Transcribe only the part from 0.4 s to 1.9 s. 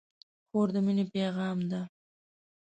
خور د مینې پیغام ده.